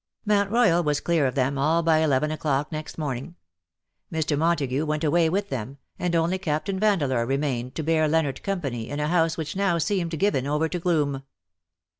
[0.25, 3.35] Mount Royal was clear of them all by eleven o^clock next morning.
[4.11, 4.35] Mr.
[4.35, 8.99] Montagu went away with them, and only Captain Vandeleur remained to bear Leonard company in
[8.99, 11.21] a house which now seemed given over to gloom.